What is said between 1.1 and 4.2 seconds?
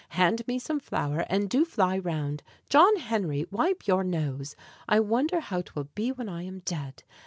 And do fly round. John Henry, wipe your